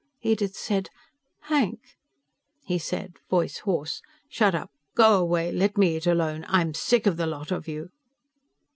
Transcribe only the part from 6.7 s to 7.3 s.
sick of the